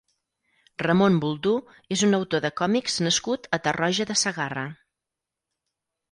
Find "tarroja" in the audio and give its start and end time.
3.67-4.07